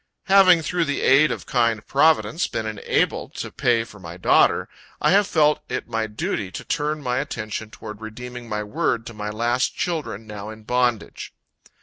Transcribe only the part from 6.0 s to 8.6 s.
duty to turn my attention toward redeeming